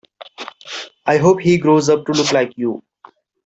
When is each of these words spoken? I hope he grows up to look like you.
I 1.05 1.17
hope 1.19 1.41
he 1.41 1.59
grows 1.59 1.87
up 1.87 2.07
to 2.07 2.11
look 2.13 2.31
like 2.31 2.57
you. 2.57 2.81